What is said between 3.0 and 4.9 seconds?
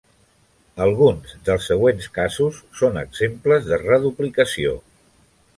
exemples de reduplicació.